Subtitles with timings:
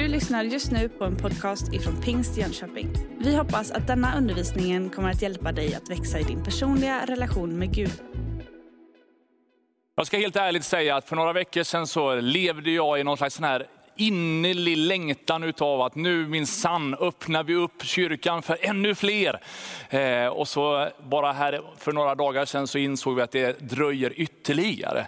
[0.00, 2.88] Du lyssnar just nu på en podcast ifrån Pingst Jönköping.
[3.18, 7.58] Vi hoppas att denna undervisning kommer att hjälpa dig att växa i din personliga relation
[7.58, 7.92] med Gud.
[9.96, 13.16] Jag ska helt ärligt säga att för några veckor sedan så levde jag i någon
[13.16, 13.66] slags sån här
[13.96, 19.40] innerlig längtan utav att nu min sann öppnar vi upp kyrkan för ännu fler.
[19.90, 24.12] Eh, och så bara här för några dagar sedan så insåg vi att det dröjer
[24.16, 25.06] ytterligare.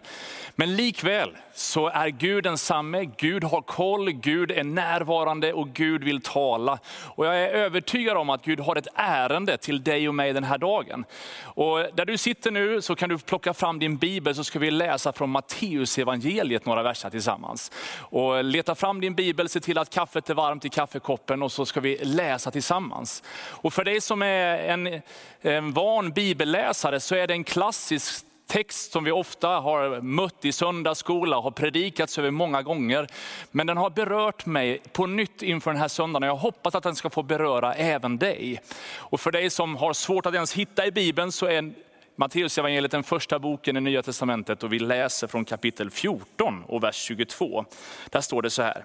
[0.57, 6.21] Men likväl så är Gud densamme, Gud har koll, Gud är närvarande och Gud vill
[6.21, 6.79] tala.
[7.03, 10.45] Och jag är övertygad om att Gud har ett ärende till dig och mig den
[10.45, 11.05] här dagen.
[11.43, 14.71] Och där du sitter nu så kan du plocka fram din bibel så ska vi
[14.71, 17.73] läsa från Matteus evangeliet några verser tillsammans.
[17.99, 21.53] Och leta Ta fram din bibel, se till att kaffet är varmt i kaffekoppen och
[21.53, 23.23] så ska vi läsa tillsammans.
[23.37, 25.03] Och för dig som är en,
[25.41, 30.53] en van bibelläsare så är det en klassisk text som vi ofta har mött i
[30.53, 33.07] söndagsskola har predikats över många gånger.
[33.51, 36.83] Men den har berört mig på nytt inför den här söndagen och jag hoppas att
[36.83, 38.61] den ska få beröra även dig.
[38.97, 41.73] Och för dig som har svårt att ens hitta i Bibeln så är
[42.23, 46.83] Matteus evangeliet den första boken i Nya Testamentet och vi läser från kapitel 14 och
[46.83, 47.65] vers 22.
[48.11, 48.85] Där står det så här.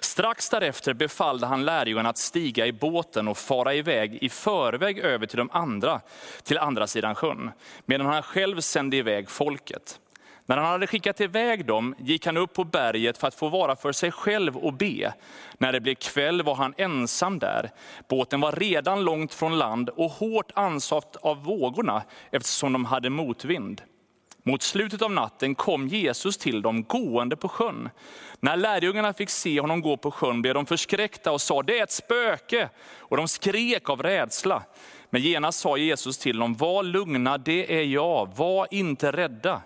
[0.00, 5.26] Strax därefter befallde han lärjungarna att stiga i båten och fara iväg i förväg över
[5.26, 6.00] till de andra,
[6.42, 7.50] till andra sidan sjön,
[7.84, 10.00] medan han själv sände iväg folket.
[10.46, 13.76] När han hade skickat iväg dem gick han upp på berget för att få vara
[13.76, 15.12] för sig själv och be.
[15.58, 17.70] När det blev kväll var han ensam där.
[18.08, 23.82] Båten var redan långt från land och hårt ansatt av vågorna eftersom de hade motvind.
[24.42, 27.88] Mot slutet av natten kom Jesus till dem gående på sjön.
[28.40, 31.82] När lärjungarna fick se honom gå på sjön blev de förskräckta och sa, det är
[31.82, 32.68] ett spöke.
[32.98, 34.62] Och de skrek av rädsla.
[35.10, 39.62] Men genast sa Jesus till dem, var lugna, det är jag, var inte rädda.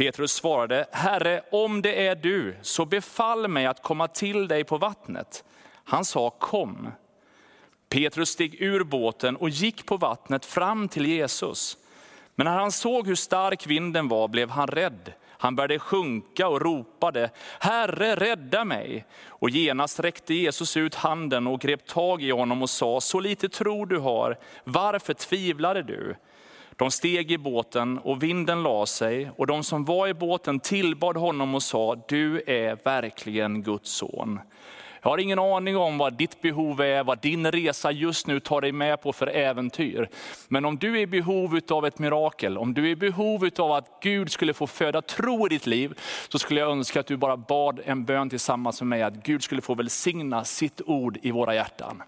[0.00, 4.78] Petrus svarade, Herre, om det är du, så befall mig att komma till dig på
[4.78, 5.44] vattnet.
[5.84, 6.92] Han sa, kom.
[7.88, 11.76] Petrus steg ur båten och gick på vattnet fram till Jesus.
[12.34, 15.12] Men när han såg hur stark vinden var blev han rädd.
[15.28, 19.04] Han började sjunka och ropade, Herre rädda mig.
[19.26, 23.48] Och genast räckte Jesus ut handen och grep tag i honom och sa, så lite
[23.48, 26.16] tro du har, varför tvivlade du?
[26.80, 31.16] De steg i båten och vinden la sig och de som var i båten tillbad
[31.16, 34.40] honom och sa, du är verkligen Guds son.
[35.02, 38.60] Jag har ingen aning om vad ditt behov är, vad din resa just nu tar
[38.60, 40.08] dig med på för äventyr.
[40.48, 43.72] Men om du är i behov av ett mirakel, om du är i behov av
[43.72, 47.16] att Gud skulle få föda tro i ditt liv, så skulle jag önska att du
[47.16, 51.30] bara bad en bön tillsammans med mig, att Gud skulle få välsigna sitt ord i
[51.30, 52.02] våra hjärtan.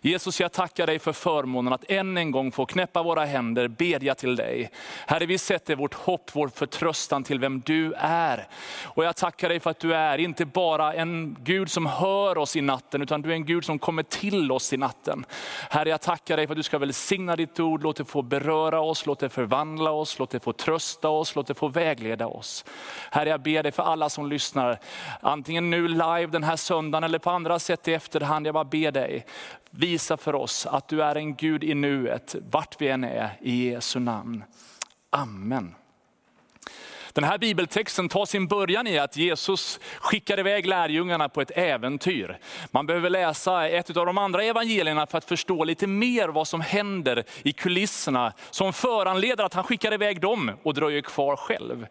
[0.00, 4.14] Jesus, jag tackar dig för förmånen att än en gång få knäppa våra händer, bedja
[4.14, 4.70] till dig.
[5.06, 8.46] Herre, vi sätter vårt hopp, vår förtröstan till vem du är.
[8.84, 12.38] Och jag tackar dig för att du är inte bara en Gud som hör för
[12.38, 15.24] oss i natten, utan du är en Gud som kommer till oss i natten.
[15.70, 18.80] Herre, jag tackar dig för att du ska välsigna ditt ord, låt det få beröra
[18.80, 22.64] oss, låt det förvandla oss, låt det få trösta oss, låt det få vägleda oss.
[23.10, 24.78] Herre, jag ber dig för alla som lyssnar,
[25.20, 28.46] antingen nu live den här söndagen eller på andra sätt i efterhand.
[28.46, 29.26] Jag bara ber dig,
[29.70, 33.70] visa för oss att du är en Gud i nuet, vart vi än är, i
[33.70, 34.44] Jesu namn.
[35.10, 35.74] Amen.
[37.12, 42.38] Den här bibeltexten tar sin början i att Jesus skickar iväg lärjungarna på ett äventyr.
[42.70, 46.60] Man behöver läsa ett av de andra evangelierna för att förstå lite mer vad som
[46.60, 51.86] händer i kulisserna som föranleder att han skickar iväg dem och dröjer kvar själv.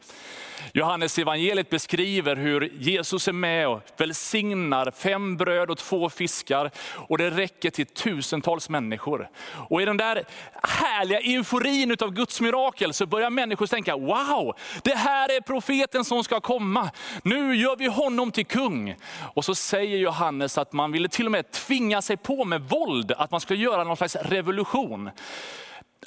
[0.73, 7.17] Johannes evangeliet beskriver hur Jesus är med och välsignar fem bröd och två fiskar och
[7.17, 9.29] det räcker till tusentals människor.
[9.69, 10.23] Och i den där
[10.63, 16.05] härliga euforin av Guds mirakel så börjar människor tänka, wow, det här här är profeten
[16.05, 16.91] som ska komma.
[17.23, 18.95] Nu gör vi honom till kung.
[19.19, 23.11] Och så säger Johannes att man ville till och med tvinga sig på med våld,
[23.11, 25.09] att man ska göra någon slags revolution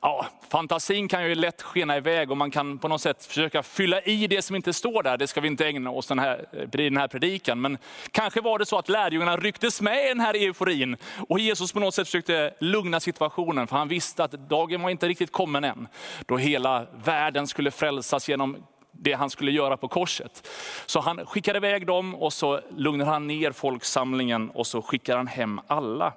[0.03, 4.01] ja, fantasin kan ju lätt skena iväg och man kan på något sätt försöka fylla
[4.01, 5.17] i det som inte står där.
[5.17, 7.61] Det ska vi inte ägna oss den här, den här predikan.
[7.61, 7.79] Men
[8.11, 10.97] kanske var det så att lärjungarna rycktes med i den här euforin
[11.29, 13.67] och Jesus på något sätt försökte lugna situationen.
[13.67, 15.89] För han visste att dagen var inte riktigt kommen än.
[16.27, 18.57] Då hela världen skulle frälsas genom
[18.93, 20.49] det han skulle göra på korset.
[20.87, 25.27] Så han skickar iväg dem och så lugnar han ner folksamlingen och så skickar han
[25.27, 26.13] hem alla.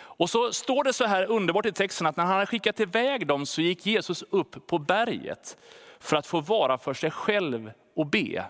[0.00, 3.26] Och så står det så här underbart i texten att när han hade skickat iväg
[3.26, 5.56] dem så gick Jesus upp på berget
[6.00, 8.44] för att få vara för sig själv och be.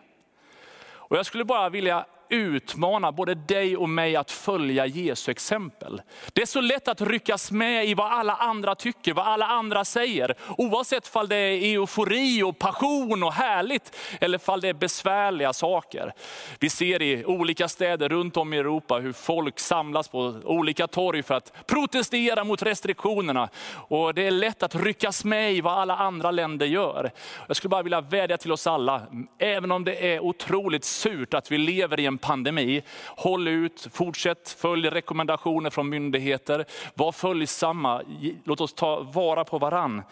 [1.09, 6.03] Och jag skulle bara vilja utmana både dig och mig att följa Jesu exempel.
[6.33, 9.85] Det är så lätt att ryckas med i vad alla andra tycker, vad alla andra
[9.85, 10.35] säger.
[10.59, 16.13] Oavsett om det är eufori och passion och härligt, eller om det är besvärliga saker.
[16.61, 21.23] Vi ser i olika städer runt om i Europa hur folk samlas på olika torg
[21.23, 23.49] för att protestera mot restriktionerna.
[23.89, 27.11] Och Det är lätt att ryckas med i vad alla andra länder gör.
[27.47, 29.03] Jag skulle bara vilja vädja till oss alla,
[29.39, 32.83] även om det är otroligt surt att vi lever i en pandemi.
[33.07, 36.65] Håll ut, fortsätt följ rekommendationer från myndigheter.
[36.95, 38.03] Var följsamma,
[38.45, 40.03] låt oss ta vara på varann.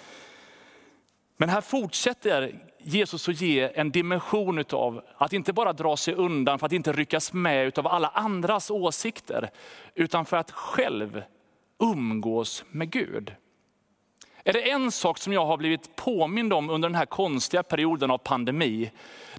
[1.36, 6.58] Men här fortsätter Jesus att ge en dimension av att inte bara dra sig undan
[6.58, 9.50] för att inte ryckas med av alla andras åsikter,
[9.94, 11.22] utan för att själv
[11.78, 13.34] umgås med Gud.
[14.44, 18.10] Är det en sak som jag har blivit påmind om under den här konstiga perioden
[18.10, 18.90] av pandemi,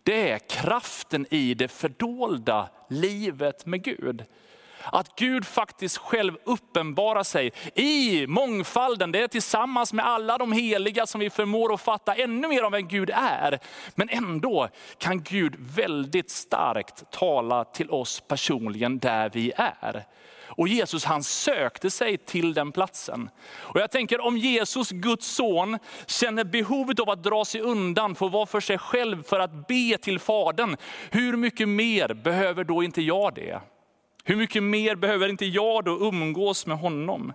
[0.08, 4.26] det är kraften i det fördolda livet med Gud.
[4.84, 9.12] Att Gud faktiskt själv uppenbarar sig i mångfalden.
[9.12, 12.72] Det är tillsammans med alla de heliga som vi förmår att fatta ännu mer om
[12.72, 13.60] vem Gud är.
[13.96, 20.06] Men ändå kan Gud väldigt starkt tala till oss personligen där vi är.
[20.58, 23.30] Och Jesus han sökte sig till den platsen.
[23.50, 28.28] Och jag tänker om Jesus, Guds son, känner behovet av att dra sig undan, få
[28.28, 30.78] vara för sig själv för att be till Fadern.
[31.12, 33.62] Hur mycket mer behöver då inte jag det?
[34.24, 37.34] Hur mycket mer behöver inte jag då umgås med honom?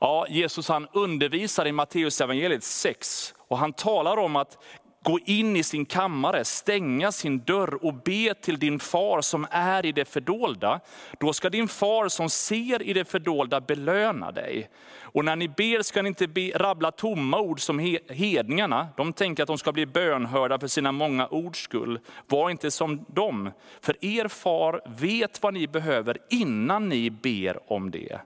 [0.00, 4.58] Ja, Jesus han undervisar i Matteus evangeliet 6 och han talar om att
[5.06, 9.86] gå in i sin kammare, stänga sin dörr och be till din far som är
[9.86, 10.80] i det fördolda.
[11.20, 14.70] Då ska din far som ser i det fördolda belöna dig.
[15.00, 18.88] Och när ni ber ska ni inte be, rabbla tomma ord som hedningarna.
[18.96, 21.98] De tänker att de ska bli bönhörda för sina många ords skull.
[22.26, 23.50] Var inte som dem,
[23.80, 28.20] för er far vet vad ni behöver innan ni ber om det.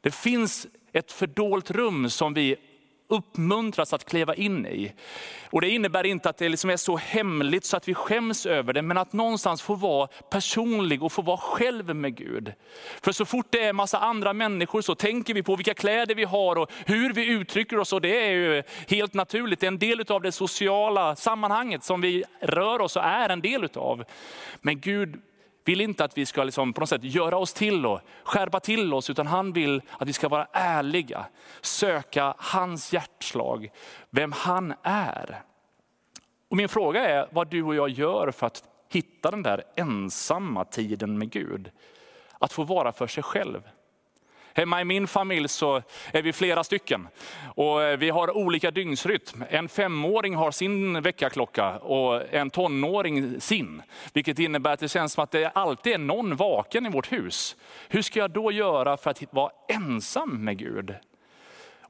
[0.00, 2.56] Det finns ett fördolt rum som vi
[3.12, 4.92] uppmuntras att kliva in i.
[5.50, 8.72] Och Det innebär inte att det liksom är så hemligt så att vi skäms över
[8.72, 12.52] det, men att någonstans få vara personlig och få vara själv med Gud.
[13.02, 16.24] För så fort det är massa andra människor så tänker vi på vilka kläder vi
[16.24, 17.92] har och hur vi uttrycker oss.
[17.92, 22.00] Och det är ju helt naturligt, det är en del av det sociala sammanhanget som
[22.00, 24.04] vi rör oss och är en del av.
[24.60, 25.20] Men Gud
[25.64, 28.94] vill inte att vi ska liksom på något sätt göra oss till och skärpa till
[28.94, 31.26] oss, utan han vill att vi ska vara ärliga,
[31.60, 33.70] söka hans hjärtslag,
[34.10, 35.42] vem han är.
[36.50, 40.64] Och min fråga är vad du och jag gör för att hitta den där ensamma
[40.64, 41.70] tiden med Gud.
[42.38, 43.62] Att få vara för sig själv.
[44.54, 45.82] Hemma i min familj så
[46.12, 47.08] är vi flera stycken
[47.54, 49.44] och eh, vi har olika dygnsrytm.
[49.50, 53.82] En femåring har sin väckarklocka och en tonåring sin.
[54.12, 57.56] Vilket innebär att det känns som att det alltid är någon vaken i vårt hus.
[57.88, 60.94] Hur ska jag då göra för att vara ensam med Gud?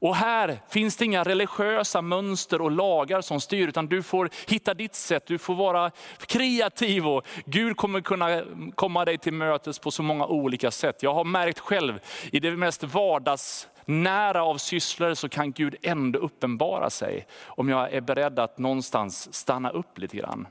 [0.03, 4.73] Och här finns det inga religiösa mönster och lagar som styr, utan du får hitta
[4.73, 8.43] ditt sätt, du får vara kreativ och Gud kommer kunna
[8.75, 11.03] komma dig till mötes på så många olika sätt.
[11.03, 11.99] Jag har märkt själv,
[12.31, 18.01] i det mest vardagsnära av sysslor så kan Gud ändå uppenbara sig, om jag är
[18.01, 20.47] beredd att någonstans stanna upp lite grann.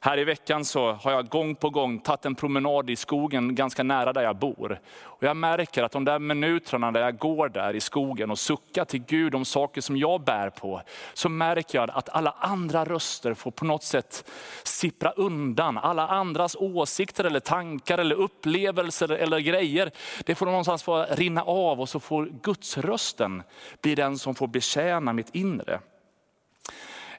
[0.00, 3.82] Här i veckan så har jag gång på gång tagit en promenad i skogen ganska
[3.82, 4.80] nära där jag bor.
[5.02, 8.84] Och jag märker att de där minuterna där jag går där i skogen och suckar
[8.84, 10.82] till Gud om saker som jag bär på,
[11.14, 14.30] så märker jag att alla andra röster får på något sätt
[14.62, 15.78] sippra undan.
[15.78, 19.90] Alla andras åsikter eller tankar eller upplevelser eller grejer,
[20.26, 23.42] det får någonstans få rinna av och så får Guds rösten
[23.82, 25.80] bli den som får betjäna mitt inre.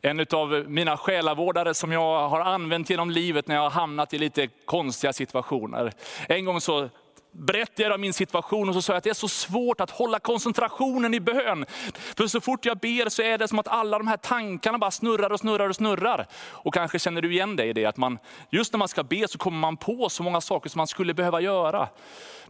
[0.01, 4.18] En av mina själavårdare som jag har använt genom livet när jag har hamnat i
[4.18, 5.91] lite konstiga situationer.
[6.27, 6.89] En gång så
[7.32, 9.91] berättade jag om min situation och så sa jag att det är så svårt att
[9.91, 11.65] hålla koncentrationen i bön.
[12.18, 14.91] För så fort jag ber så är det som att alla de här tankarna bara
[14.91, 16.27] snurrar och snurrar och snurrar.
[16.51, 19.27] Och kanske känner du igen dig i det, att man, just när man ska be
[19.27, 21.89] så kommer man på så många saker som man skulle behöva göra.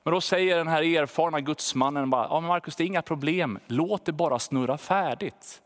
[0.03, 3.59] Men då säger den här erfarna gudsmannen bara, ja men Markus det är inga problem,
[3.67, 5.61] låt det bara snurra färdigt.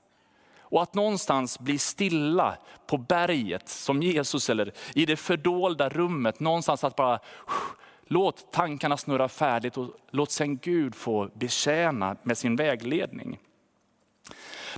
[0.74, 6.40] Och att någonstans bli stilla på berget som Jesus, eller i det fördolda rummet.
[6.40, 7.20] Någonstans att bara
[8.08, 13.40] låt tankarna snurra färdigt och låt sen Gud få betjäna med sin vägledning.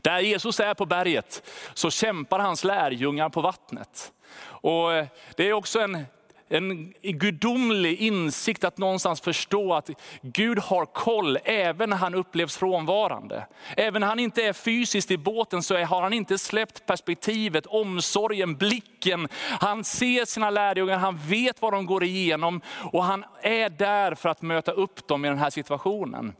[0.01, 4.13] Där Jesus är på berget så kämpar hans lärjungar på vattnet.
[4.43, 4.89] Och
[5.35, 6.05] det är också en
[6.49, 9.89] en gudomlig insikt att någonstans förstå att
[10.21, 13.47] Gud har koll även när han upplevs frånvarande.
[13.77, 18.55] Även när han inte är fysiskt i båten så har han inte släppt perspektivet, omsorgen,
[18.55, 19.27] blicken.
[19.59, 22.61] Han ser sina lärjungar, han vet vad de går igenom
[22.93, 26.33] och han är där för att möta upp dem i den här situationen.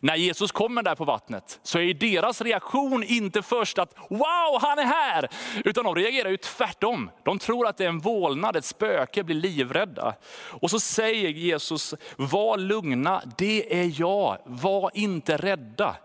[0.00, 4.78] När Jesus kommer där på vattnet så är deras reaktion inte först att wow, han
[4.78, 5.28] är här.
[5.64, 7.10] Utan de reagerar ju tvärtom.
[7.24, 10.14] De tror att det är en vålnad, ett spöke, blir livrädda.
[10.32, 15.96] Och så säger Jesus, var lugna, det är jag, var inte rädda.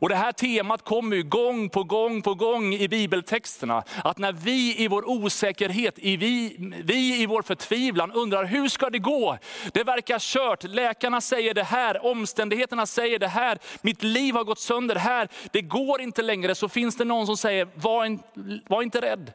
[0.00, 3.82] Och Det här temat kommer ju gång på gång på gång i bibeltexterna.
[4.04, 8.90] Att när vi i vår osäkerhet, i vi, vi i vår förtvivlan undrar hur ska
[8.90, 9.38] det gå?
[9.72, 14.60] Det verkar kört, läkarna säger det här, omständigheterna säger det här, mitt liv har gått
[14.60, 16.54] sönder här, det går inte längre.
[16.54, 18.22] Så finns det någon som säger, var, in,
[18.68, 19.32] var inte rädd,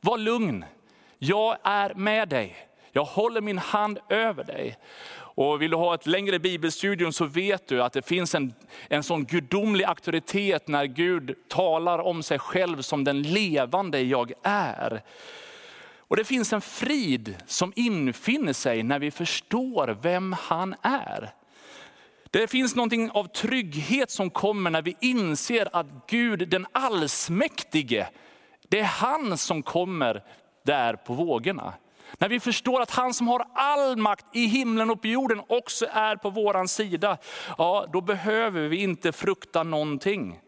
[0.00, 0.64] var lugn.
[1.18, 2.56] Jag är med dig,
[2.92, 4.76] jag håller min hand över dig.
[5.40, 8.54] Och vill du ha ett längre bibelstudium så vet du att det finns en,
[8.88, 15.02] en sån gudomlig auktoritet när Gud talar om sig själv som den levande jag är.
[15.98, 21.30] Och det finns en frid som infinner sig när vi förstår vem han är.
[22.30, 28.06] Det finns någonting av trygghet som kommer när vi inser att Gud den allsmäktige,
[28.68, 30.22] det är han som kommer
[30.64, 31.74] där på vågorna.
[32.18, 35.86] När vi förstår att han som har all makt i himlen och på jorden också
[35.92, 37.18] är på våran sida,
[37.58, 40.40] ja då behöver vi inte frukta någonting.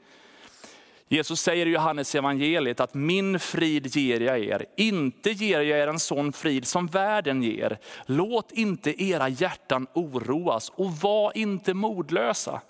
[1.12, 5.86] Jesus säger i Johannes evangeliet att min frid ger jag er, inte ger jag er
[5.86, 7.78] en sån frid som världen ger.
[8.06, 12.60] Låt inte era hjärtan oroas och var inte modlösa.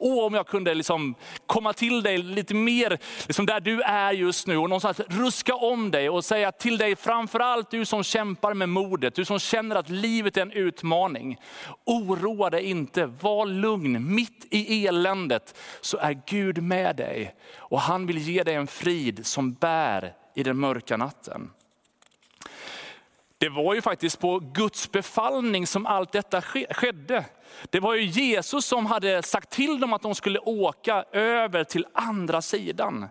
[0.00, 1.14] Åh, om jag kunde liksom
[1.46, 5.90] komma till dig lite mer liksom där du är just nu och någonstans ruska om
[5.90, 9.88] dig och säga till dig, framförallt du som kämpar med modet, du som känner att
[9.88, 11.36] livet är en utmaning.
[11.84, 14.14] Oroa dig inte, var lugn.
[14.14, 17.34] Mitt i eländet så är Gud med dig.
[17.56, 21.50] Och han vill ge dig en frid som bär i den mörka natten.
[23.38, 27.24] Det var ju faktiskt på Guds befallning som allt detta skedde.
[27.70, 31.86] Det var ju Jesus som hade sagt till dem att de skulle åka över till
[31.92, 33.08] andra sidan.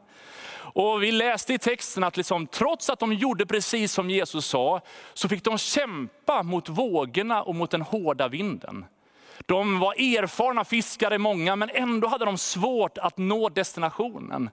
[0.73, 4.81] Och Vi läste i texten att liksom, trots att de gjorde precis som Jesus sa,
[5.13, 8.85] så fick de kämpa mot vågorna och mot den hårda vinden.
[9.45, 14.49] De var erfarna fiskare många, men ändå hade de svårt att nå destinationen.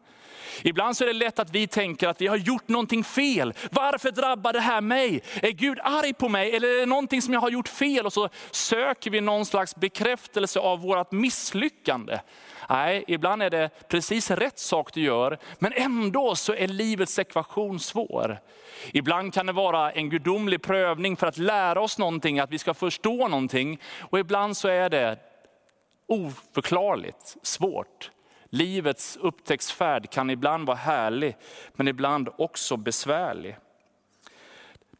[0.63, 3.55] Ibland så är det lätt att vi tänker att vi har gjort någonting fel.
[3.71, 5.23] Varför drabbar det här mig?
[5.43, 8.07] Är Gud arg på mig eller är det någonting som jag har gjort fel?
[8.07, 12.19] Och så söker vi någon slags bekräftelse av vårt misslyckande.
[12.69, 17.81] Nej, ibland är det precis rätt sak du gör, men ändå så är livets ekvation
[17.81, 18.39] svår.
[18.93, 22.75] Ibland kan det vara en gudomlig prövning för att lära oss någonting, att vi ska
[22.75, 23.81] förstå någonting.
[24.01, 25.19] Och ibland så är det
[26.07, 28.11] oförklarligt svårt.
[28.51, 31.37] Livets upptäcktsfärd kan ibland vara härlig,
[31.73, 33.57] men ibland också besvärlig.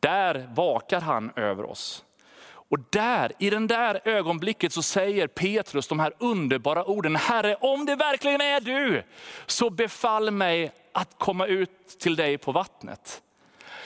[0.01, 2.05] Där vakar han över oss.
[2.75, 7.87] Och där, i den där ögonblicket så säger Petrus de här underbara orden, Herre om
[7.87, 9.03] det verkligen är du,
[9.47, 13.23] så befall mig att komma ut till dig på vattnet.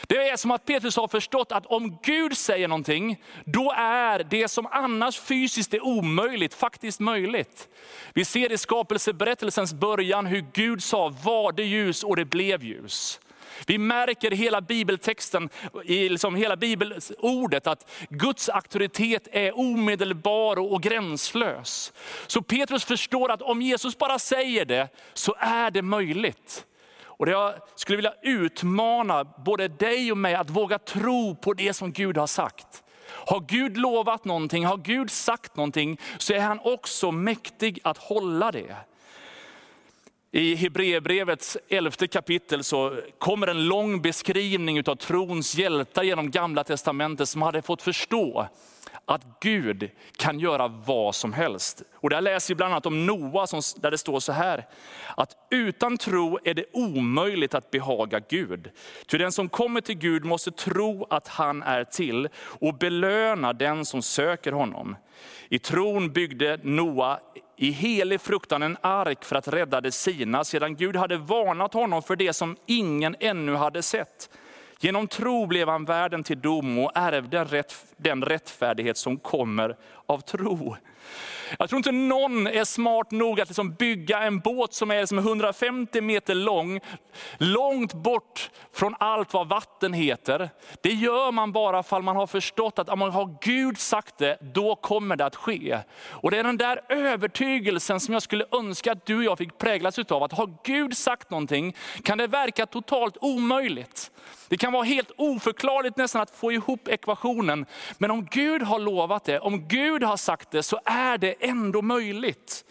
[0.08, 4.48] Det är som att Petrus har förstått att om Gud säger någonting, då är det
[4.48, 7.68] som annars fysiskt är omöjligt faktiskt möjligt.
[8.12, 13.20] Vi ser i skapelseberättelsens början hur Gud sa, var det ljus och det blev ljus.
[13.66, 15.48] Vi märker hela bibeltexten,
[15.84, 21.92] i liksom hela bibelordet, att Guds auktoritet är omedelbar och gränslös.
[22.26, 26.64] Så Petrus förstår att om Jesus bara säger det, så är det möjligt.
[27.18, 31.92] Och jag skulle vilja utmana både dig och mig att våga tro på det som
[31.92, 32.82] Gud har sagt.
[33.08, 38.52] Har Gud lovat någonting, har Gud sagt någonting, så är han också mäktig att hålla
[38.52, 38.76] det.
[40.30, 47.28] I Hebreerbrevets elfte kapitel så kommer en lång beskrivning av trons hjältar genom gamla testamentet
[47.28, 48.48] som hade fått förstå
[49.04, 51.82] att Gud kan göra vad som helst.
[51.94, 54.66] Och där läser vi bland annat om Noa där det står så här,
[55.16, 58.70] att utan tro är det omöjligt att behaga Gud.
[59.06, 63.84] Ty den som kommer till Gud måste tro att han är till och belöna den
[63.84, 64.96] som söker honom.
[65.48, 67.20] I tron byggde Noa
[67.56, 72.02] i helig fruktan en ark för att rädda det sina, sedan Gud hade varnat honom
[72.02, 74.30] för det som ingen ännu hade sett.
[74.80, 77.64] Genom tro blev han värden till dom och ärvde
[77.96, 80.76] den rättfärdighet som kommer av tro.
[81.58, 85.18] Jag tror inte någon är smart nog att liksom bygga en båt som är liksom
[85.18, 86.80] 150 meter lång,
[87.38, 90.50] långt bort från allt vad vatten heter.
[90.80, 94.38] Det gör man bara om man har förstått att om man har Gud sagt det,
[94.40, 95.78] då kommer det att ske.
[96.10, 99.58] Och Det är den där övertygelsen som jag skulle önska att du och jag fick
[99.58, 100.22] präglas av.
[100.22, 104.10] Att har Gud sagt någonting kan det verka totalt omöjligt.
[104.48, 107.66] Det kan vara helt oförklarligt nästan att få ihop ekvationen.
[107.98, 111.82] Men om Gud har lovat det, om Gud har sagt det, så är det ändå
[111.82, 112.64] möjligt.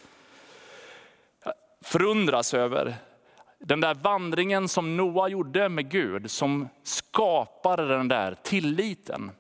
[1.44, 2.96] Jag förundras över
[3.60, 9.32] den där vandringen som Noa gjorde med Gud, som skapade den där tilliten.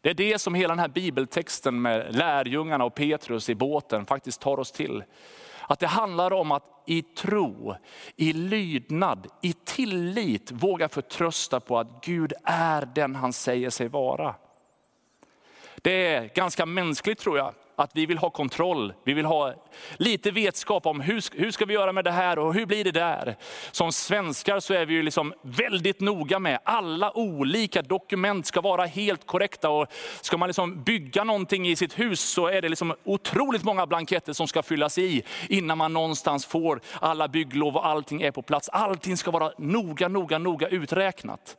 [0.00, 4.40] Det är det som hela den här bibeltexten med lärjungarna och Petrus i båten faktiskt
[4.40, 5.04] tar oss till.
[5.68, 7.74] Att det handlar om att i tro,
[8.16, 14.34] i lydnad, i tillit våga förtrösta på att Gud är den han säger sig vara.
[15.76, 18.92] Det är ganska mänskligt tror jag att vi vill ha kontroll.
[19.04, 19.54] Vi vill ha
[19.96, 22.90] lite vetskap om hur, hur ska vi göra med det här och hur blir det
[22.90, 23.36] där.
[23.70, 28.86] Som svenskar så är vi ju liksom väldigt noga med alla olika dokument ska vara
[28.86, 29.70] helt korrekta.
[29.70, 29.86] Och
[30.20, 34.32] ska man liksom bygga någonting i sitt hus så är det liksom otroligt många blanketter
[34.32, 38.68] som ska fyllas i innan man någonstans får alla bygglov och allting är på plats.
[38.68, 41.56] Allting ska vara noga, noga, noga uträknat.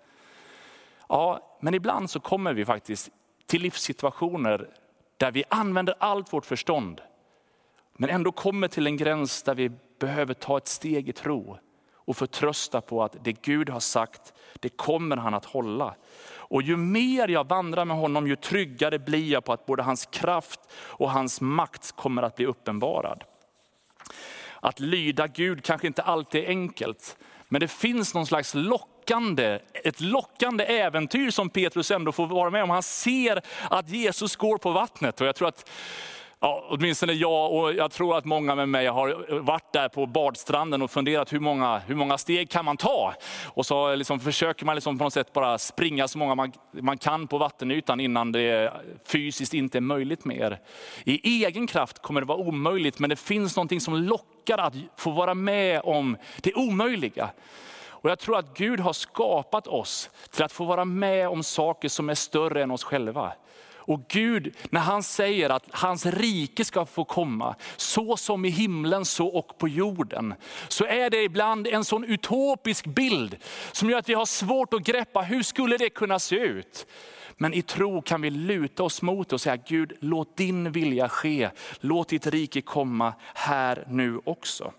[1.10, 3.10] Ja, men ibland så kommer vi faktiskt
[3.46, 4.68] till livssituationer
[5.18, 7.02] där vi använder allt vårt förstånd,
[7.94, 11.58] men ändå kommer till en gräns där vi behöver ta ett steg i tro
[11.96, 15.96] och förtrösta på att det Gud har sagt, det kommer han att hålla.
[16.28, 20.06] Och ju mer jag vandrar med honom, ju tryggare blir jag på att både hans
[20.06, 23.24] kraft och hans makt kommer att bli uppenbarad.
[24.60, 27.18] Att lyda Gud kanske inte alltid är enkelt,
[27.50, 32.64] men det finns någon slags lockande, ett lockande äventyr som Petrus ändå får vara med
[32.64, 32.70] om.
[32.70, 35.22] Han ser att Jesus går på vattnet.
[35.22, 35.70] Och jag tror att
[36.39, 40.82] Ja, åtminstone jag och jag tror att många med mig har varit där på badstranden
[40.82, 43.13] och funderat hur många, hur många steg kan man ta?
[43.46, 46.98] Och så liksom försöker man liksom på något sätt bara springa så många man, man
[46.98, 48.74] kan på vattenytan innan det
[49.06, 50.60] fysiskt inte är möjligt mer.
[51.04, 55.12] I egen kraft kommer det vara omöjligt, men det finns någonting som lockar att få
[55.12, 57.30] vara med om det omöjliga.
[58.06, 61.89] Och jag tror att Gud har skapat oss till att få vara med om saker
[61.89, 63.34] som är större än oss själva.
[63.88, 69.06] Och Gud, när han säger att hans rike ska få komma, så som i himlen
[69.06, 70.34] så och på jorden.
[70.68, 73.38] Så är det ibland en sån utopisk bild
[73.72, 76.88] som gör att vi har svårt att greppa, hur skulle det kunna se ut?
[77.38, 81.50] Men i tro kan vi luta oss mot och säga, Gud låt din vilja ske.
[81.79, 84.74] Låt ditt rike komma här nu också.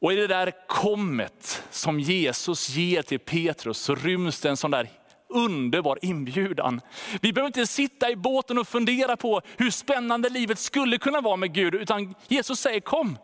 [0.00, 4.70] Och i det där kommet som Jesus ger till Petrus så ryms det en sån
[4.70, 4.88] där
[5.28, 6.80] underbar inbjudan.
[7.20, 11.36] Vi behöver inte sitta i båten och fundera på hur spännande livet skulle kunna vara
[11.36, 13.18] med Gud, utan Jesus säger kom.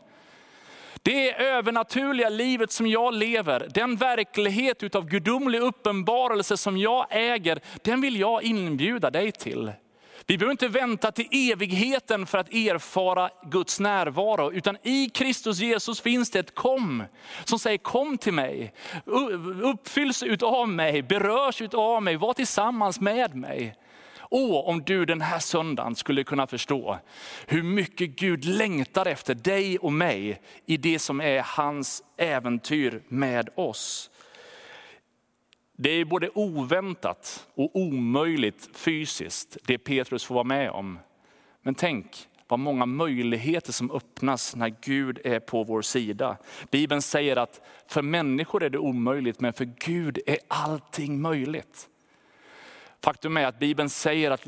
[1.03, 8.01] Det övernaturliga livet som jag lever, den verklighet av gudomlig uppenbarelse som jag äger, den
[8.01, 9.73] vill jag inbjuda dig till.
[10.27, 16.01] Vi behöver inte vänta till evigheten för att erfara Guds närvaro, utan i Kristus Jesus
[16.01, 17.05] finns det ett kom
[17.45, 18.75] som säger kom till mig,
[19.63, 23.77] uppfylls av mig, berörs av mig, var tillsammans med mig.
[24.31, 26.99] Åh, om du den här söndagen skulle kunna förstå
[27.47, 33.51] hur mycket Gud längtar efter dig och mig i det som är hans äventyr med
[33.55, 34.11] oss.
[35.77, 40.99] Det är både oväntat och omöjligt fysiskt, det Petrus får vara med om.
[41.63, 46.37] Men tänk vad många möjligheter som öppnas när Gud är på vår sida.
[46.71, 51.89] Bibeln säger att för människor är det omöjligt, men för Gud är allting möjligt.
[53.03, 54.47] Faktum är att Bibeln säger att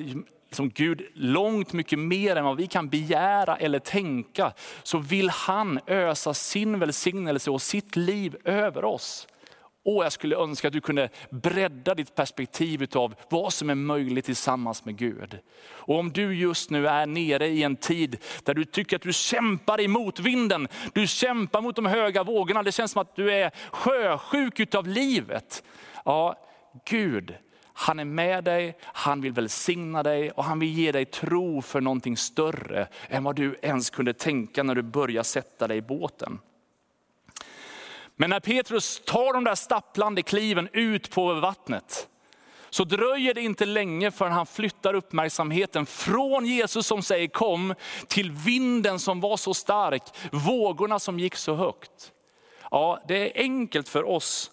[0.51, 5.81] som Gud långt mycket mer än vad vi kan begära eller tänka, så vill han
[5.87, 9.29] ösa sin välsignelse och sitt liv över oss.
[9.87, 14.25] Och jag skulle önska att du kunde bredda ditt perspektiv av vad som är möjligt
[14.25, 15.38] tillsammans med Gud.
[15.68, 19.12] Och om du just nu är nere i en tid där du tycker att du
[19.12, 23.51] kämpar emot vinden, du kämpar mot de höga vågorna, det känns som att du är
[23.70, 25.62] sjösjuk av livet.
[26.05, 26.37] Ja,
[26.85, 27.35] Gud,
[27.72, 31.81] han är med dig, han vill välsigna dig och han vill ge dig tro för
[31.81, 36.38] någonting större än vad du ens kunde tänka när du började sätta dig i båten.
[38.16, 42.09] Men när Petrus tar de där stapplande kliven ut på vattnet,
[42.70, 47.74] så dröjer det inte länge förrän han flyttar uppmärksamheten från Jesus som säger kom,
[48.07, 50.02] till vinden som var så stark,
[50.33, 52.12] vågorna som gick så högt.
[52.70, 54.50] Ja, det är enkelt för oss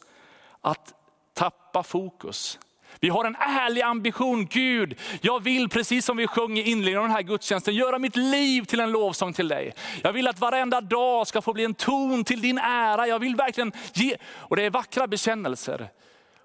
[0.61, 0.93] att
[1.33, 2.59] tappa fokus.
[3.03, 4.45] Vi har en ärlig ambition.
[4.45, 8.15] Gud, jag vill precis som vi sjöng i inledningen av den här gudstjänsten, göra mitt
[8.15, 9.73] liv till en lovsång till dig.
[10.01, 13.07] Jag vill att varenda dag ska få bli en ton till din ära.
[13.07, 15.89] Jag vill verkligen ge, och det är vackra bekännelser.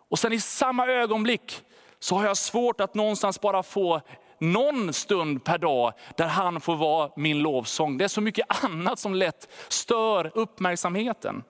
[0.09, 1.63] Och sen i samma ögonblick
[1.99, 4.01] så har jag svårt att någonstans bara få
[4.39, 7.99] någon stund per dag där han får vara min lovsång.
[7.99, 11.43] Det är så mycket annat som lätt stör uppmärksamheten.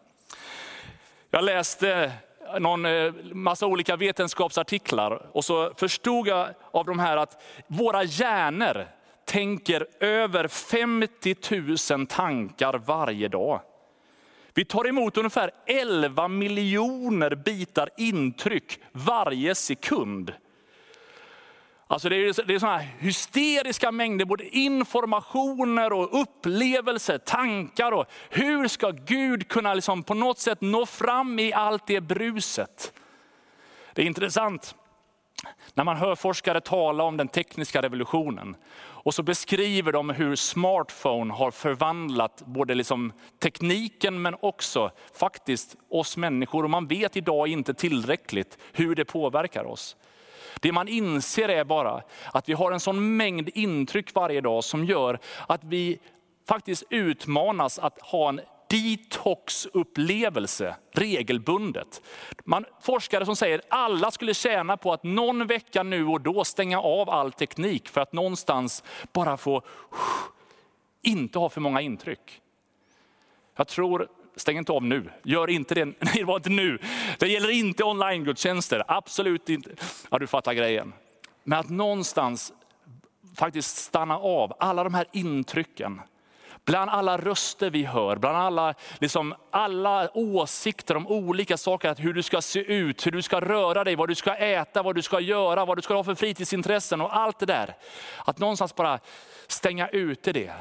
[1.31, 2.12] Jag läste
[2.61, 8.87] någon eh, massa olika vetenskapsartiklar och så förstod jag av de här att våra hjärnor
[9.24, 11.37] tänker över 50
[11.96, 13.61] 000 tankar varje dag.
[14.54, 20.32] Vi tar emot ungefär 11 miljoner bitar intryck varje sekund.
[21.90, 27.92] Alltså det är, det är såna hysteriska mängder, både informationer och upplevelser, tankar.
[27.92, 32.92] Och hur ska Gud kunna liksom på något sätt nå fram i allt det bruset?
[33.92, 34.74] Det är intressant
[35.74, 38.57] när man hör forskare tala om den tekniska revolutionen.
[38.81, 46.16] Och så beskriver de hur smartphone har förvandlat både liksom tekniken men också faktiskt oss
[46.16, 46.64] människor.
[46.64, 49.96] Och man vet idag inte tillräckligt hur det påverkar oss.
[50.61, 54.85] Det man inser är bara att vi har en sån mängd intryck varje dag som
[54.85, 55.99] gör att vi
[56.49, 62.03] faktiskt utmanas att ha en detox-upplevelse regelbundet.
[62.44, 66.44] Man, forskare som säger att alla skulle tjäna på att någon vecka nu och då
[66.44, 69.62] stänga av all teknik för att någonstans bara få
[71.03, 72.40] inte ha för många intryck.
[73.57, 75.11] Jag tror Stäng inte av nu.
[75.22, 75.85] Gör inte det.
[75.85, 76.79] Nej, det var inte nu.
[77.18, 78.85] Det gäller inte online-gudstjänster.
[78.88, 79.70] Absolut inte.
[80.11, 80.92] Ja, du fattar grejen.
[81.44, 82.53] Men att någonstans
[83.37, 86.01] faktiskt stanna av alla de här intrycken.
[86.64, 92.22] Bland alla röster vi hör, bland alla, liksom, alla åsikter om olika saker, hur du
[92.22, 95.20] ska se ut, hur du ska röra dig, vad du ska äta, vad du ska
[95.20, 97.74] göra, vad du ska ha för fritidsintressen och allt det där.
[98.24, 98.98] Att någonstans bara
[99.46, 100.53] stänga ute det.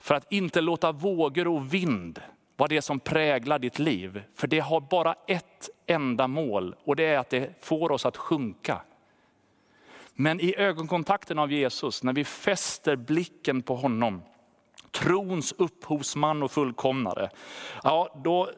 [0.00, 2.20] För att inte låta vågor och vind
[2.60, 4.22] vad det är som präglar ditt liv.
[4.34, 8.16] För det har bara ett enda mål och det är att det får oss att
[8.16, 8.80] sjunka.
[10.14, 14.22] Men i ögonkontakten av Jesus, när vi fäster blicken på honom,
[14.90, 17.30] trons upphovsman och fullkomnare,
[17.82, 18.50] ja, då,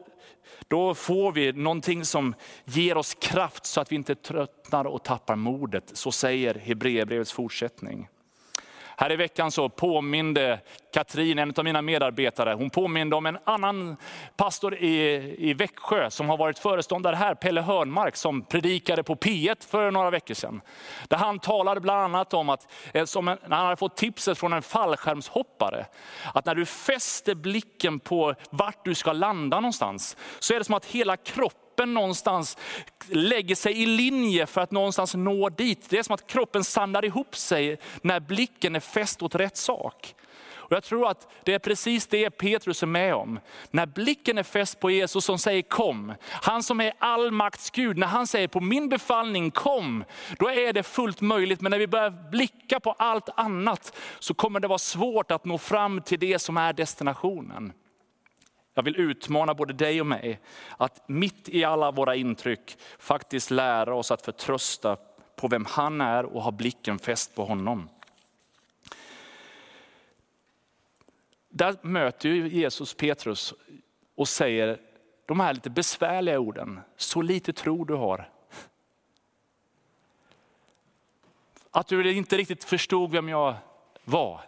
[0.67, 2.35] då får vi någonting som
[2.65, 5.91] ger oss kraft så att vi inte tröttnar och tappar modet.
[5.93, 8.07] Så säger Hebreerbrevets fortsättning.
[8.97, 10.59] Här i veckan så påminde
[10.93, 13.97] Katrin, en av mina medarbetare, hon påminde om en annan
[14.37, 19.69] pastor i, i Växjö som har varit föreståndare här, Pelle Hörnmark, som predikade på P1
[19.69, 20.61] för några veckor sedan.
[21.07, 24.37] Där han talade bland annat om att, eh, som en, när han hade fått tipset
[24.37, 25.85] från en fallskärmshoppare,
[26.33, 30.75] att när du fäster blicken på vart du ska landa någonstans, så är det som
[30.75, 32.57] att hela kroppen kroppen någonstans
[33.09, 35.89] lägger sig i linje för att någonstans nå dit.
[35.89, 40.15] Det är som att kroppen samlar ihop sig när blicken är fäst åt rätt sak.
[40.51, 43.39] Och jag tror att det är precis det Petrus är med om.
[43.71, 48.07] När blicken är fäst på Jesus som säger kom, han som är allmakts Gud, när
[48.07, 50.03] han säger på min befallning kom,
[50.39, 51.61] då är det fullt möjligt.
[51.61, 55.57] Men när vi börjar blicka på allt annat så kommer det vara svårt att nå
[55.57, 57.73] fram till det som är destinationen.
[58.73, 60.39] Jag vill utmana både dig och mig
[60.77, 64.97] att mitt i alla våra intryck faktiskt lära oss att förtrösta
[65.35, 67.89] på vem han är och ha blicken fäst på honom.
[71.49, 73.53] Där möter Jesus Petrus
[74.15, 74.79] och säger
[75.25, 76.79] de här lite besvärliga orden.
[76.97, 78.29] Så lite tro du har.
[81.71, 83.55] Att du inte riktigt förstod vem jag
[84.03, 84.41] var.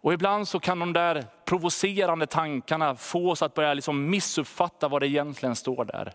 [0.00, 5.02] Och ibland så kan de där provocerande tankarna få oss att börja liksom missuppfatta vad
[5.02, 6.12] det egentligen står där.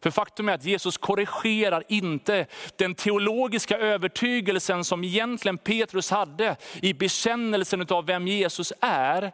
[0.00, 6.94] För faktum är att Jesus korrigerar inte den teologiska övertygelsen som egentligen Petrus hade i
[6.94, 9.32] bekännelsen av vem Jesus är.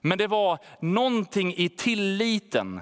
[0.00, 2.80] Men det var någonting i tilliten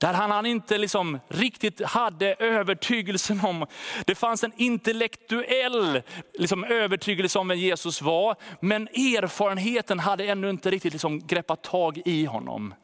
[0.00, 3.66] där han, han inte liksom riktigt hade övertygelsen om,
[4.06, 6.02] det fanns en intellektuell
[6.34, 12.02] liksom övertygelse om vem Jesus var, men erfarenheten hade ännu inte riktigt liksom greppat tag
[12.04, 12.74] i honom.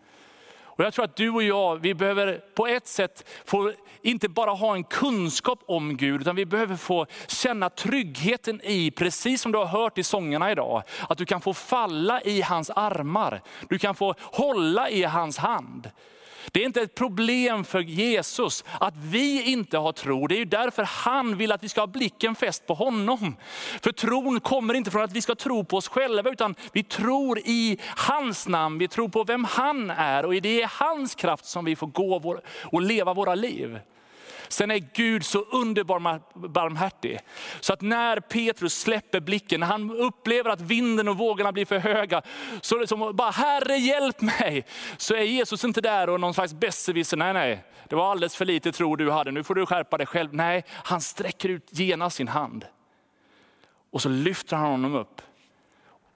[0.77, 4.51] Och jag tror att du och jag, vi behöver på ett sätt få, inte bara
[4.51, 9.59] ha en kunskap om Gud, utan vi behöver få känna tryggheten i, precis som du
[9.59, 13.43] har hört i sångerna idag, att du kan få falla i hans armar.
[13.69, 15.91] Du kan få hålla i hans hand.
[16.53, 20.27] Det är inte ett problem för Jesus att vi inte har tro.
[20.27, 23.37] Det är ju därför han vill att vi ska ha blicken fäst på honom.
[23.83, 27.39] För tron kommer inte från att vi ska tro på oss själva, utan vi tror
[27.39, 28.79] i hans namn.
[28.79, 32.41] Vi tror på vem han är och det är hans kraft som vi får gå
[32.63, 33.79] och leva våra liv.
[34.49, 37.19] Sen är Gud så underbar barmhärtig.
[37.61, 41.79] Så att när Petrus släpper blicken, när han upplever att vinden och vågorna blir för
[41.79, 42.23] höga,
[42.61, 44.67] så liksom bara Herre hjälp mig.
[44.97, 48.45] Så är Jesus inte där och någon slags besserwisser, nej nej, det var alldeles för
[48.45, 50.35] lite tro du hade, nu får du skärpa dig själv.
[50.35, 52.65] Nej, han sträcker ut genast sin hand.
[53.93, 55.23] Och så lyfter han honom upp.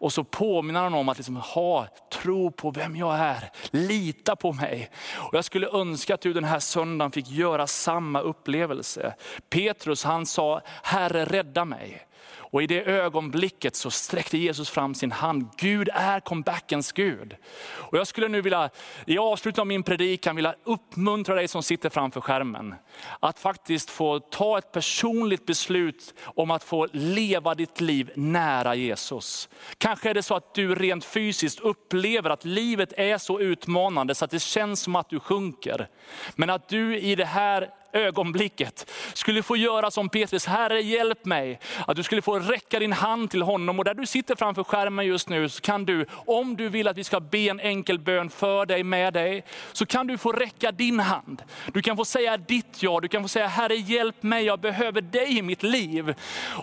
[0.01, 3.51] Och så påminner han om att liksom ha tro på vem jag är.
[3.71, 4.91] Lita på mig.
[5.17, 9.15] Och jag skulle önska att du den här söndagen fick göra samma upplevelse.
[9.49, 12.07] Petrus han sa, Herre rädda mig.
[12.51, 15.51] Och i det ögonblicket så sträckte Jesus fram sin hand.
[15.57, 17.37] Gud är comebackens Gud.
[17.63, 18.71] Och jag skulle nu vilja,
[19.07, 22.75] i avslutet av min predikan, vilja uppmuntra dig som sitter framför skärmen.
[23.21, 29.49] Att faktiskt få ta ett personligt beslut om att få leva ditt liv nära Jesus.
[29.79, 34.25] Kanske är det så att du rent fysiskt upplever att livet är så utmanande så
[34.25, 35.89] att det känns som att du sjunker.
[36.37, 41.61] Men att du i det här ögonblicket skulle få göra som Petrus, Herre hjälp mig.
[41.87, 45.07] Att du skulle få räcka din hand till honom och där du sitter framför skärmen
[45.07, 48.31] just nu så kan du, om du vill att vi ska be en enkel bön
[48.31, 51.43] för dig, med dig, så kan du få räcka din hand.
[51.73, 55.01] Du kan få säga ditt ja, du kan få säga Herre hjälp mig, jag behöver
[55.01, 56.15] dig i mitt liv.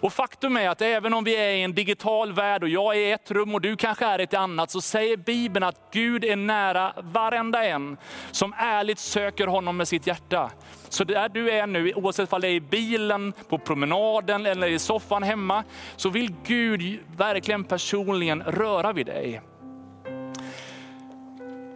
[0.02, 3.00] Och faktum är att även om vi är i en digital värld och jag är
[3.00, 6.24] i ett rum och du kanske är i ett annat, så säger Bibeln att Gud
[6.24, 7.98] är nära varenda en
[8.32, 10.52] som ärligt söker honom med sitt hjärta.
[10.90, 14.80] Så där du är nu, oavsett om det är i bilen, på promenaden eller i
[14.80, 15.64] soffan hemma,
[15.96, 19.42] så vill Gud verkligen personligen röra vid dig.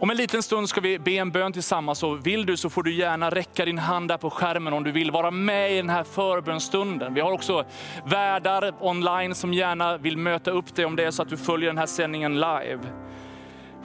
[0.02, 2.82] Om en liten stund ska vi be en bön tillsammans och vill du så får
[2.82, 5.90] du gärna räcka din hand där på skärmen om du vill vara med i den
[5.90, 7.14] här förbönstunden.
[7.14, 7.64] Vi har också
[8.04, 11.68] värdar online som gärna vill möta upp dig om det är så att du följer
[11.68, 12.80] den här sändningen live.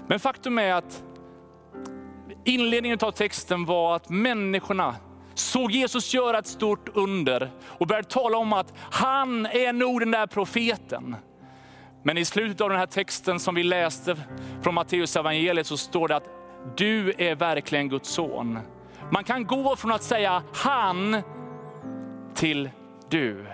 [0.08, 1.04] Men faktum är att
[2.46, 4.96] inledningen av texten var att människorna
[5.40, 10.12] såg Jesus göra ett stort under och började tala om att han är nog den
[10.12, 11.16] där profeten.
[12.04, 14.16] Men i slutet av den här texten som vi läste
[14.62, 16.30] från Matteus evangeliet så står det att
[16.78, 18.60] du är verkligen Guds son.
[19.12, 21.22] Man kan gå från att säga han
[22.36, 22.70] till
[23.10, 23.46] du.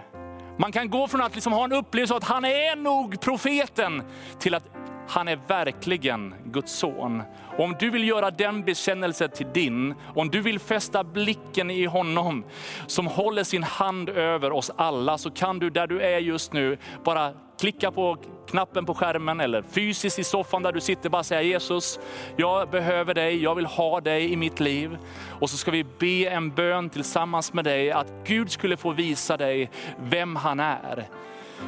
[0.58, 4.04] Man kan gå från att liksom ha en upplevelse av att han är nog profeten
[4.39, 4.69] till att
[5.13, 7.23] han är verkligen Guds son.
[7.58, 11.86] Och om du vill göra den bekännelsen till din, om du vill fästa blicken i
[11.86, 12.43] honom
[12.88, 16.78] som håller sin hand över oss alla, så kan du där du är just nu
[17.04, 18.17] bara klicka på
[18.49, 21.99] knappen på skärmen eller fysiskt i soffan där du sitter, bara säga Jesus,
[22.36, 24.97] jag behöver dig, jag vill ha dig i mitt liv.
[25.39, 29.38] Och så ska vi be en bön tillsammans med dig att Gud skulle få visa
[29.38, 31.08] dig vem han är.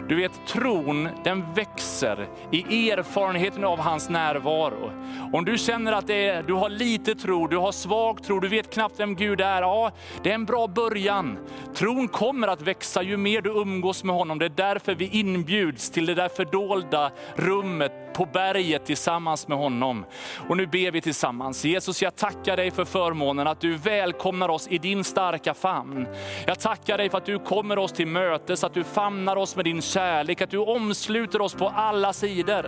[0.10, 4.92] Du vet, tron den växer i erfarenheten av hans närvaro.
[5.34, 8.74] Om du känner att är, du har lite tro, du har svag tro, du vet
[8.74, 9.62] knappt vem Gud är.
[9.62, 9.92] Ja,
[10.24, 11.38] det är en bra början.
[11.76, 14.40] Tron kommer att växa ju mer du umgås med honom.
[14.40, 20.06] Det är därför vi inbjuds till det där fördolda rummet på berget tillsammans med honom.
[20.50, 21.66] Och nu ber vi tillsammans.
[21.66, 26.08] Jesus, jag tackar dig för förmånen att du välkomnar oss i din starka famn.
[26.48, 29.66] Jag tackar dig för att du kommer oss till mötes, att du famnar oss med
[29.66, 32.66] din kärlek, att du omsluter oss på alla sidor.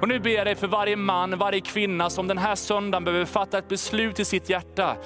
[0.00, 3.24] Och nu ber jag dig för varje man, varje kvinna som den här söndagen behöver
[3.24, 4.96] fatta ett beslut i sitt hjärta.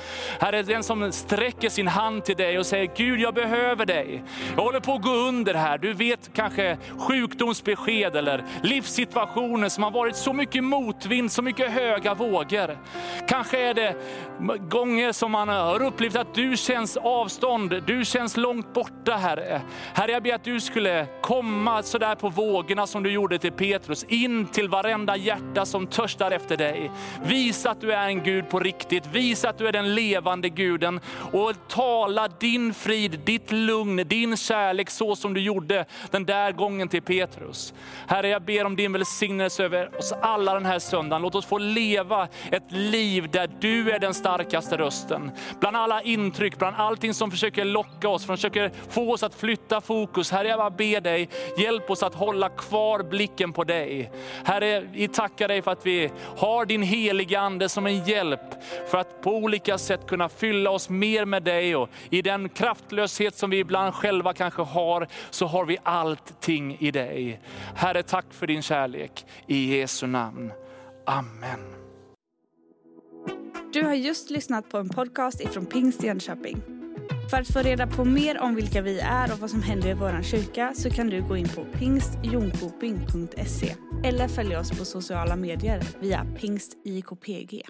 [0.41, 4.23] Herre, den som sträcker sin hand till dig och säger, Gud jag behöver dig.
[4.57, 5.79] Jag håller på att gå under här.
[5.79, 12.15] Du vet kanske sjukdomsbesked eller livssituationer som har varit så mycket motvind, så mycket höga
[12.15, 12.79] vågor.
[13.29, 13.97] Kanske är det
[14.71, 19.63] gånger som man har upplevt att du känns avstånd, du känns långt borta Herre.
[19.95, 24.05] Herre jag ber att du skulle komma sådär på vågorna som du gjorde till Petrus,
[24.05, 26.91] in till varenda hjärta som törstar efter dig.
[27.25, 31.01] Visa att du är en Gud på riktigt, visa att du är den levande guden
[31.33, 36.89] och tala din frid, ditt lugn, din kärlek så som du gjorde den där gången
[36.89, 37.75] till Petrus.
[38.07, 41.23] Herre jag ber om din välsignelse över oss alla den här söndagen.
[41.23, 45.31] Låt oss få leva ett liv där du är den starkaste rösten.
[45.61, 49.81] Bland alla intryck, bland allting som försöker locka oss, som försöker få oss att flytta
[49.81, 50.31] fokus.
[50.31, 54.11] Herre, jag bara ber dig, hjälp oss att hålla kvar blicken på dig.
[54.45, 58.41] Herre, vi tackar dig för att vi har din heliga Ande som en hjälp
[58.91, 63.37] för att på olika sätt kunna fylla oss mer med dig och i den kraftlöshet
[63.37, 67.41] som vi ibland själva kanske har, så har vi allting i dig.
[67.75, 69.25] Herre, tack för din kärlek.
[69.55, 70.53] I Jesu namn.
[71.07, 71.61] Amen.
[73.73, 76.63] Du har just lyssnat på en podcast ifrån Pingst Jönköping.
[77.31, 79.95] För att få reda på mer om vilka vi är och vad som händer i
[79.95, 85.83] vår kyrka så kan du gå in på pingstjonkoping.se eller följa oss på sociala medier
[86.01, 87.63] via pingstjkpg.